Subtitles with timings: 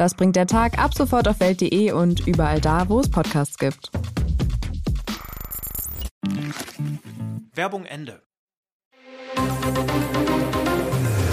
[0.00, 3.90] Das bringt der Tag ab sofort auf welt.de und überall da, wo es Podcasts gibt.
[7.54, 8.22] Werbung Ende.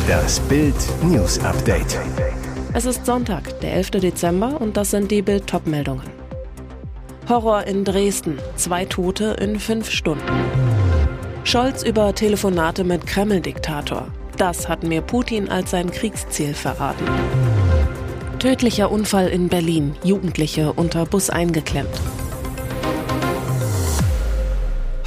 [0.05, 1.97] Das Bild News Update.
[2.73, 3.91] Es ist Sonntag, der 11.
[3.91, 6.09] Dezember und das sind die Bild meldungen
[7.29, 10.43] Horror in Dresden, zwei Tote in fünf Stunden.
[11.45, 14.09] Scholz über Telefonate mit Kreml-Diktator.
[14.35, 17.07] Das hat mir Putin als sein Kriegsziel verraten.
[18.39, 19.95] Tödlicher Unfall in Berlin.
[20.03, 21.89] Jugendliche unter Bus eingeklemmt.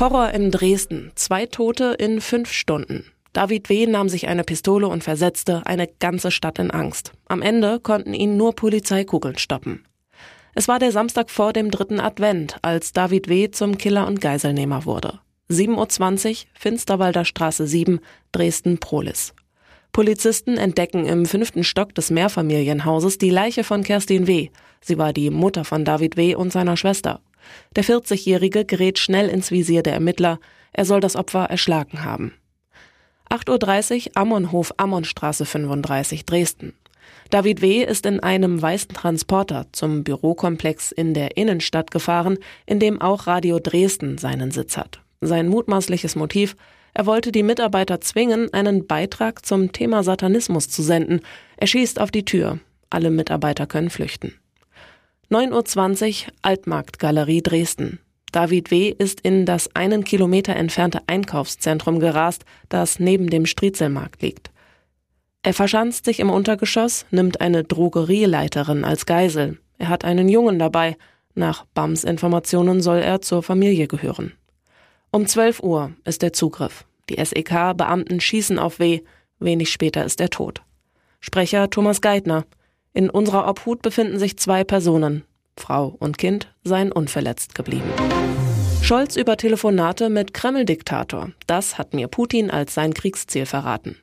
[0.01, 1.13] Horror in Dresden.
[1.15, 3.05] Zwei Tote in fünf Stunden.
[3.33, 3.87] David W.
[3.87, 7.13] nahm sich eine Pistole und versetzte eine ganze Stadt in Angst.
[7.29, 9.85] Am Ende konnten ihn nur Polizeikugeln stoppen.
[10.57, 13.53] Es war der Samstag vor dem dritten Advent, als David W.
[13.53, 15.21] zum Killer und Geiselnehmer wurde.
[15.49, 18.01] 7.20 Uhr, Finsterwalder Straße 7,
[18.33, 19.35] Dresden-Prolis.
[19.93, 24.51] Polizisten entdecken im fünften Stock des Mehrfamilienhauses die Leiche von Kerstin W.
[24.81, 26.35] Sie war die Mutter von David W.
[26.35, 27.21] und seiner Schwester.
[27.75, 30.39] Der 40-Jährige gerät schnell ins Visier der Ermittler.
[30.73, 32.35] Er soll das Opfer erschlagen haben.
[33.31, 36.75] 8.30 Uhr, Ammonhof, Ammonstraße 35, Dresden.
[37.31, 37.85] David W.
[37.85, 43.61] ist in einem weißen Transporter zum Bürokomplex in der Innenstadt gefahren, in dem auch Radio
[43.61, 45.01] Dresden seinen Sitz hat.
[45.21, 46.57] Sein mutmaßliches Motiv,
[46.95, 51.21] er wollte die Mitarbeiter zwingen, einen Beitrag zum Thema Satanismus zu senden.
[51.57, 52.59] Er schießt auf die Tür.
[52.91, 54.35] Alle Mitarbeiter können flüchten.
[55.31, 58.01] 9.20 Uhr Altmarktgalerie Dresden.
[58.33, 58.95] David W.
[58.97, 64.51] ist in das einen Kilometer entfernte Einkaufszentrum gerast, das neben dem Striezelmarkt liegt.
[65.43, 69.59] Er verschanzt sich im Untergeschoss, nimmt eine Drogerieleiterin als Geisel.
[69.79, 70.97] Er hat einen Jungen dabei.
[71.35, 74.33] Nach BAMs Informationen soll er zur Familie gehören.
[75.13, 76.85] Um 12 Uhr ist der Zugriff.
[77.09, 79.01] Die SEK-Beamten schießen auf W.
[79.41, 80.63] Wenig später ist er tot.
[81.19, 82.45] Sprecher Thomas Geithner.
[82.93, 85.25] In unserer Obhut befinden sich zwei Personen.
[85.57, 87.91] Frau und Kind seien unverletzt geblieben.
[88.83, 91.33] Scholz über Telefonate mit Kreml-Diktator.
[91.49, 93.97] Das hat mir Putin als sein Kriegsziel verraten.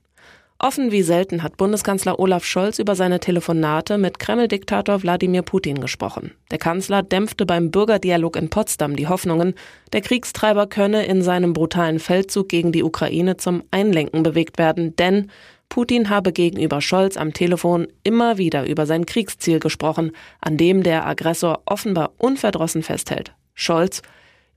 [0.59, 6.31] Offen wie selten hat Bundeskanzler Olaf Scholz über seine Telefonate mit Kreml-Diktator Wladimir Putin gesprochen.
[6.49, 9.53] Der Kanzler dämpfte beim Bürgerdialog in Potsdam die Hoffnungen,
[9.93, 15.29] der Kriegstreiber könne in seinem brutalen Feldzug gegen die Ukraine zum Einlenken bewegt werden, denn
[15.69, 21.05] Putin habe gegenüber Scholz am Telefon immer wieder über sein Kriegsziel gesprochen, an dem der
[21.05, 23.33] Aggressor offenbar unverdrossen festhält.
[23.53, 24.01] Scholz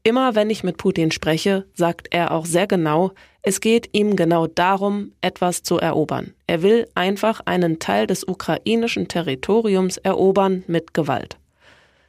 [0.03, 3.13] Immer wenn ich mit Putin spreche, sagt er auch sehr genau,
[3.43, 6.35] es geht ihm genau darum, etwas zu erobern.
[6.47, 11.39] Er will einfach einen Teil des ukrainischen Territoriums erobern mit Gewalt.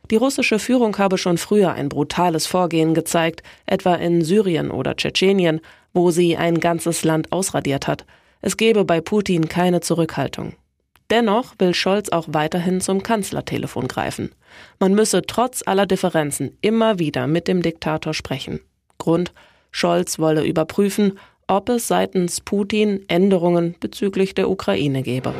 [0.09, 5.62] Die russische Führung habe schon früher ein brutales Vorgehen gezeigt, etwa in Syrien oder Tschetschenien,
[5.94, 8.06] wo sie ein ganzes Land ausradiert hat.
[8.41, 10.53] Es gebe bei Putin keine Zurückhaltung.
[11.12, 14.31] Dennoch will Scholz auch weiterhin zum Kanzlertelefon greifen.
[14.80, 18.62] Man müsse trotz aller Differenzen immer wieder mit dem Diktator sprechen.
[18.97, 19.34] Grund,
[19.72, 21.18] Scholz wolle überprüfen,
[21.48, 25.34] ob es seitens Putin Änderungen bezüglich der Ukraine gebe.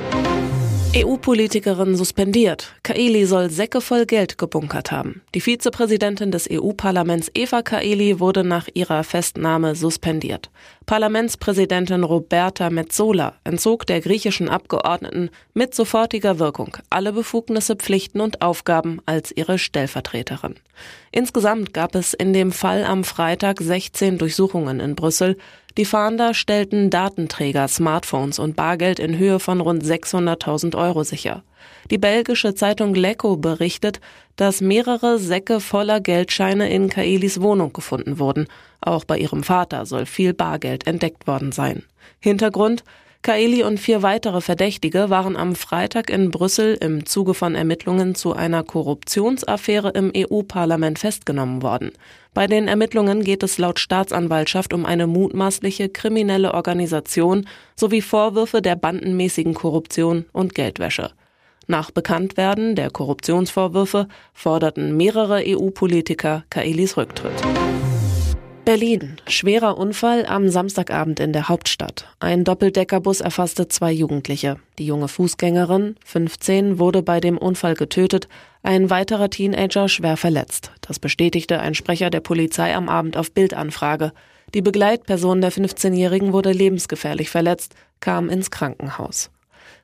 [0.94, 2.76] EU-Politikerin suspendiert.
[2.84, 5.22] Kaeli soll Säcke voll Geld gebunkert haben.
[5.34, 10.50] Die Vizepräsidentin des EU-Parlaments Eva Kaeli wurde nach ihrer Festnahme suspendiert.
[10.86, 19.00] Parlamentspräsidentin Roberta Metzola entzog der griechischen Abgeordneten mit sofortiger Wirkung alle Befugnisse, Pflichten und Aufgaben
[19.06, 20.56] als ihre Stellvertreterin.
[21.14, 25.38] Insgesamt gab es in dem Fall am Freitag 16 Durchsuchungen in Brüssel.
[25.78, 31.44] Die Fahnder stellten Datenträger, Smartphones und Bargeld in Höhe von rund 600.000 Euro sicher.
[31.90, 34.02] Die belgische Zeitung Lecco berichtet,
[34.36, 38.48] dass mehrere Säcke voller Geldscheine in Kaelis Wohnung gefunden wurden.
[38.82, 41.84] Auch bei ihrem Vater soll viel Bargeld entdeckt worden sein.
[42.20, 42.84] Hintergrund
[43.24, 48.34] Kaeli und vier weitere Verdächtige waren am Freitag in Brüssel im Zuge von Ermittlungen zu
[48.34, 51.92] einer Korruptionsaffäre im EU-Parlament festgenommen worden.
[52.34, 58.76] Bei den Ermittlungen geht es laut Staatsanwaltschaft um eine mutmaßliche kriminelle Organisation sowie Vorwürfe der
[58.76, 61.12] bandenmäßigen Korruption und Geldwäsche.
[61.68, 67.61] Nach Bekanntwerden der Korruptionsvorwürfe forderten mehrere EU-Politiker Kaelis Rücktritt.
[68.64, 69.18] Berlin.
[69.28, 72.08] Schwerer Unfall am Samstagabend in der Hauptstadt.
[72.20, 74.58] Ein Doppeldeckerbus erfasste zwei Jugendliche.
[74.78, 78.28] Die junge Fußgängerin, 15, wurde bei dem Unfall getötet,
[78.62, 80.72] ein weiterer Teenager schwer verletzt.
[80.82, 84.14] Das bestätigte ein Sprecher der Polizei am Abend auf Bildanfrage.
[84.54, 89.32] Die Begleitperson der 15-Jährigen wurde lebensgefährlich verletzt, kam ins Krankenhaus.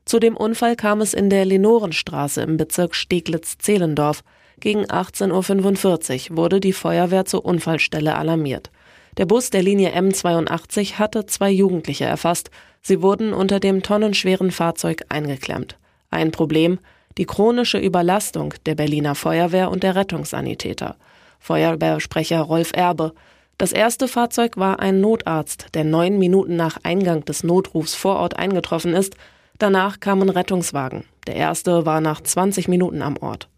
[0.06, 4.24] Zu dem Unfall kam es in der Lenorenstraße im Bezirk Steglitz-Zehlendorf.
[4.60, 8.72] Gegen 18.45 Uhr wurde die Feuerwehr zur Unfallstelle alarmiert.
[9.18, 12.50] Der Bus der Linie M82 hatte zwei Jugendliche erfasst.
[12.82, 15.78] Sie wurden unter dem tonnenschweren Fahrzeug eingeklemmt.
[16.10, 16.80] Ein Problem,
[17.18, 20.96] die chronische Überlastung der Berliner Feuerwehr und der Rettungssanitäter.
[21.40, 23.14] Feuerwehrsprecher Rolf Erbe.
[23.58, 28.38] Das erste Fahrzeug war ein Notarzt, der neun Minuten nach Eingang des Notrufs vor Ort
[28.38, 29.16] eingetroffen ist.
[29.58, 31.06] Danach kamen Rettungswagen.
[31.26, 33.50] Der erste war nach 20 Minuten am Ort.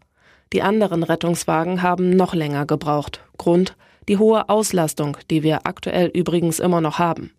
[0.52, 3.20] Die anderen Rettungswagen haben noch länger gebraucht.
[3.38, 3.76] Grund
[4.08, 7.32] die hohe Auslastung, die wir aktuell übrigens immer noch haben.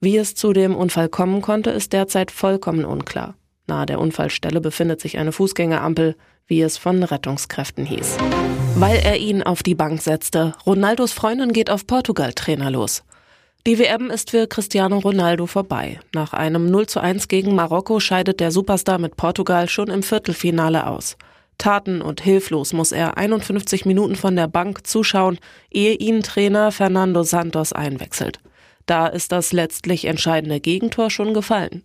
[0.00, 3.34] Wie es zu dem Unfall kommen konnte, ist derzeit vollkommen unklar.
[3.66, 6.16] Nahe der Unfallstelle befindet sich eine Fußgängerampel,
[6.46, 8.16] wie es von Rettungskräften hieß.
[8.76, 13.04] Weil er ihn auf die Bank setzte, Ronaldos Freundin geht auf Portugal-Trainer los.
[13.66, 16.00] Die WM ist für Cristiano Ronaldo vorbei.
[16.14, 20.86] Nach einem 0 zu 1 gegen Marokko scheidet der Superstar mit Portugal schon im Viertelfinale
[20.86, 21.18] aus.
[21.58, 25.38] Taten und hilflos muss er 51 Minuten von der Bank zuschauen,
[25.70, 28.40] ehe ihn Trainer Fernando Santos einwechselt.
[28.86, 31.82] Da ist das letztlich entscheidende Gegentor schon gefallen.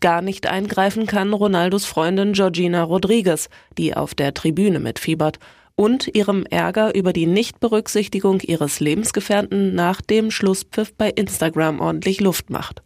[0.00, 5.38] Gar nicht eingreifen kann Ronaldos Freundin Georgina Rodriguez, die auf der Tribüne mitfiebert
[5.76, 12.50] und ihrem Ärger über die Nichtberücksichtigung ihres Lebensgefährten nach dem Schlusspfiff bei Instagram ordentlich Luft
[12.50, 12.82] macht.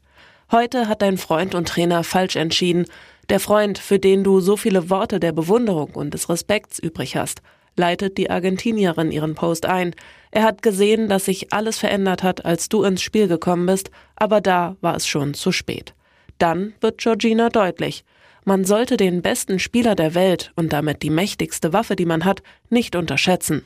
[0.50, 2.86] Heute hat dein Freund und Trainer falsch entschieden,
[3.28, 7.42] der Freund, für den du so viele Worte der Bewunderung und des Respekts übrig hast,
[7.76, 9.94] leitet die Argentinierin ihren Post ein.
[10.30, 14.40] Er hat gesehen, dass sich alles verändert hat, als du ins Spiel gekommen bist, aber
[14.40, 15.94] da war es schon zu spät.
[16.38, 18.04] Dann wird Georgina deutlich.
[18.44, 22.42] Man sollte den besten Spieler der Welt und damit die mächtigste Waffe, die man hat,
[22.70, 23.64] nicht unterschätzen.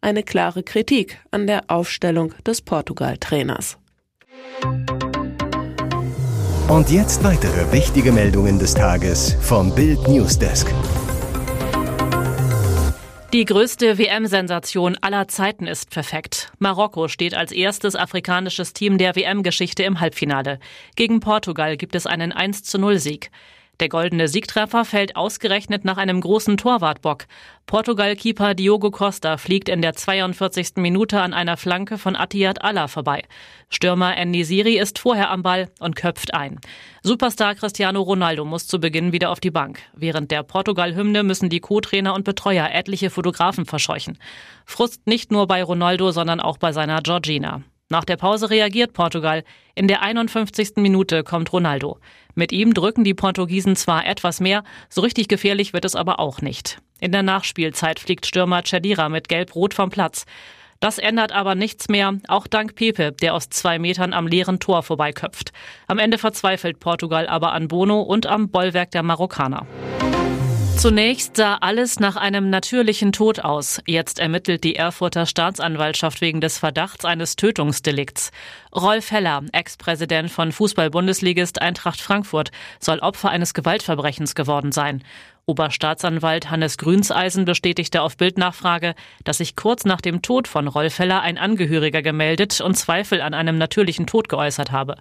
[0.00, 3.78] Eine klare Kritik an der Aufstellung des Portugal-Trainers.
[6.68, 10.72] Und jetzt weitere wichtige Meldungen des Tages vom Bild Newsdesk.
[13.34, 16.52] Die größte WM-Sensation aller Zeiten ist perfekt.
[16.58, 20.58] Marokko steht als erstes afrikanisches Team der WM-Geschichte im Halbfinale.
[20.96, 23.30] Gegen Portugal gibt es einen 1 zu 0 Sieg.
[23.80, 27.26] Der goldene Siegtreffer fällt ausgerechnet nach einem großen Torwartbock.
[27.66, 30.76] Portugal-Keeper Diogo Costa fliegt in der 42.
[30.76, 33.22] Minute an einer Flanke von Atiyat Allah vorbei.
[33.68, 36.60] Stürmer Andy Siri ist vorher am Ball und köpft ein.
[37.02, 39.80] Superstar Cristiano Ronaldo muss zu Beginn wieder auf die Bank.
[39.94, 44.18] Während der Portugal-Hymne müssen die Co-Trainer und Betreuer etliche Fotografen verscheuchen.
[44.66, 47.62] Frust nicht nur bei Ronaldo, sondern auch bei seiner Georgina.
[47.94, 49.44] Nach der Pause reagiert Portugal.
[49.76, 50.78] In der 51.
[50.78, 51.98] Minute kommt Ronaldo.
[52.34, 56.40] Mit ihm drücken die Portugiesen zwar etwas mehr, so richtig gefährlich wird es aber auch
[56.40, 56.78] nicht.
[56.98, 60.26] In der Nachspielzeit fliegt Stürmer Chadira mit Gelb-Rot vom Platz.
[60.80, 64.82] Das ändert aber nichts mehr, auch dank Pepe, der aus zwei Metern am leeren Tor
[64.82, 65.52] vorbeiköpft.
[65.86, 69.68] Am Ende verzweifelt Portugal aber an Bono und am Bollwerk der Marokkaner.
[70.76, 73.80] Zunächst sah alles nach einem natürlichen Tod aus.
[73.86, 78.32] Jetzt ermittelt die Erfurter Staatsanwaltschaft wegen des Verdachts eines Tötungsdelikts.
[78.74, 82.50] Rolf Heller, Ex-Präsident von Fußball-Bundesligist Eintracht Frankfurt,
[82.80, 85.02] soll Opfer eines Gewaltverbrechens geworden sein.
[85.46, 88.94] Oberstaatsanwalt Hannes Grünseisen bestätigte auf Bildnachfrage,
[89.24, 93.32] dass sich kurz nach dem Tod von Rolf Heller ein Angehöriger gemeldet und Zweifel an
[93.32, 94.96] einem natürlichen Tod geäußert habe.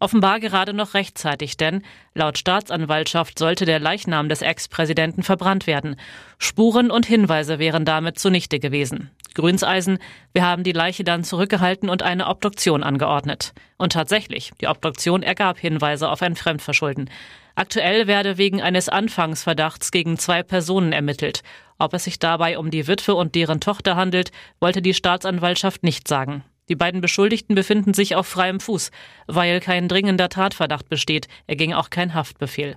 [0.00, 1.82] Offenbar gerade noch rechtzeitig, denn
[2.14, 5.96] laut Staatsanwaltschaft sollte der Leichnam des Ex-Präsidenten verbrannt werden.
[6.38, 9.10] Spuren und Hinweise wären damit zunichte gewesen.
[9.34, 9.98] Grünseisen,
[10.32, 13.54] wir haben die Leiche dann zurückgehalten und eine Obduktion angeordnet.
[13.76, 17.10] Und tatsächlich, die Obduktion ergab Hinweise auf ein Fremdverschulden.
[17.56, 21.42] Aktuell werde wegen eines Anfangsverdachts gegen zwei Personen ermittelt.
[21.78, 26.06] Ob es sich dabei um die Witwe und deren Tochter handelt, wollte die Staatsanwaltschaft nicht
[26.06, 26.44] sagen.
[26.68, 28.90] Die beiden Beschuldigten befinden sich auf freiem Fuß,
[29.26, 32.76] weil kein dringender Tatverdacht besteht, erging auch kein Haftbefehl.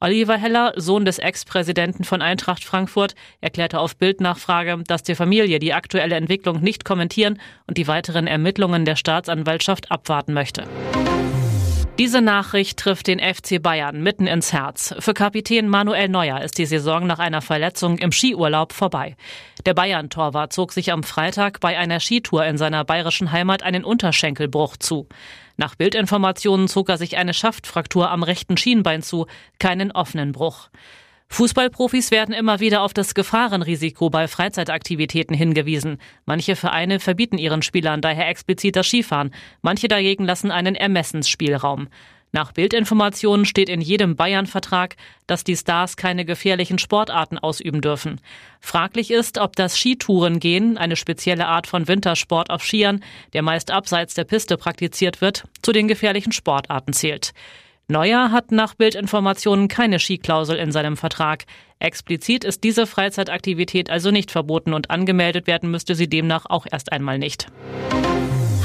[0.00, 5.74] Oliver Heller, Sohn des Ex-Präsidenten von Eintracht Frankfurt, erklärte auf Bildnachfrage, dass die Familie die
[5.74, 10.68] aktuelle Entwicklung nicht kommentieren und die weiteren Ermittlungen der Staatsanwaltschaft abwarten möchte.
[11.98, 14.94] Diese Nachricht trifft den FC Bayern mitten ins Herz.
[15.00, 19.16] Für Kapitän Manuel Neuer ist die Saison nach einer Verletzung im Skiurlaub vorbei.
[19.66, 24.76] Der Bayern-Torwart zog sich am Freitag bei einer Skitour in seiner bayerischen Heimat einen Unterschenkelbruch
[24.76, 25.08] zu.
[25.56, 29.26] Nach Bildinformationen zog er sich eine Schaftfraktur am rechten Schienbein zu,
[29.58, 30.68] keinen offenen Bruch.
[31.30, 35.98] Fußballprofis werden immer wieder auf das Gefahrenrisiko bei Freizeitaktivitäten hingewiesen.
[36.24, 41.88] Manche Vereine verbieten ihren Spielern daher explizit das Skifahren, manche dagegen lassen einen Ermessensspielraum.
[42.30, 48.20] Nach Bildinformationen steht in jedem Bayern-Vertrag, dass die Stars keine gefährlichen Sportarten ausüben dürfen.
[48.60, 54.14] Fraglich ist, ob das Skitourengehen, eine spezielle Art von Wintersport auf Skiern, der meist abseits
[54.14, 57.32] der Piste praktiziert wird, zu den gefährlichen Sportarten zählt.
[57.90, 61.46] Neuer hat nach Bildinformationen keine Skiklausel in seinem Vertrag.
[61.78, 66.92] Explizit ist diese Freizeitaktivität also nicht verboten und angemeldet werden müsste sie demnach auch erst
[66.92, 67.46] einmal nicht.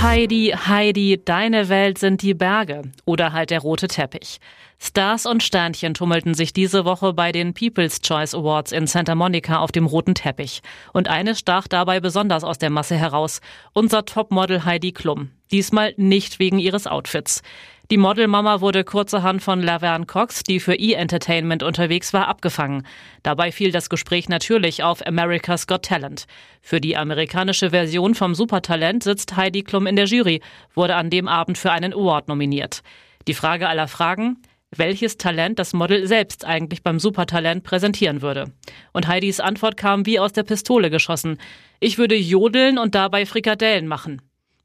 [0.01, 4.39] Heidi, Heidi, deine Welt sind die Berge oder halt der rote Teppich.
[4.77, 9.60] Stars und Sternchen tummelten sich diese Woche bei den People's Choice Awards in Santa Monica
[9.60, 10.62] auf dem roten Teppich.
[10.92, 13.39] Und eine stach dabei besonders aus der Masse heraus.
[13.72, 15.30] Unser Topmodel Heidi Klum.
[15.53, 17.42] Diesmal nicht wegen ihres Outfits.
[17.91, 22.87] Die Modelmama wurde kurzerhand von Laverne Cox, die für E-Entertainment unterwegs war, abgefangen.
[23.23, 26.25] Dabei fiel das Gespräch natürlich auf America's Got Talent.
[26.61, 30.41] Für die amerikanische Version vom Supertalent sitzt Heidi Klum in der Jury,
[30.73, 32.83] wurde an dem Abend für einen Award nominiert.
[33.27, 34.37] Die Frage aller Fragen,
[34.71, 38.45] welches Talent das Model selbst eigentlich beim Supertalent präsentieren würde.
[38.93, 41.37] Und Heidis Antwort kam wie aus der Pistole geschossen.
[41.81, 44.21] Ich würde jodeln und dabei Frikadellen machen.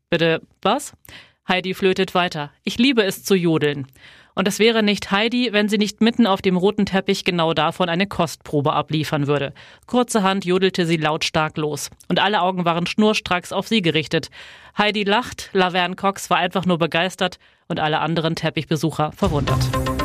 [0.09, 0.95] Bitte, was?
[1.49, 2.51] Heidi flötet weiter.
[2.63, 3.87] Ich liebe es zu jodeln.
[4.35, 7.89] Und es wäre nicht Heidi, wenn sie nicht mitten auf dem roten Teppich genau davon
[7.89, 9.53] eine Kostprobe abliefern würde.
[9.87, 11.91] Kurzerhand jodelte sie lautstark los.
[12.07, 14.31] Und alle Augen waren schnurstracks auf sie gerichtet.
[14.77, 19.98] Heidi lacht, Laverne Cox war einfach nur begeistert und alle anderen Teppichbesucher verwundert.